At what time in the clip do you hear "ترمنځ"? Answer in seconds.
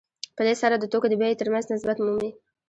1.39-1.65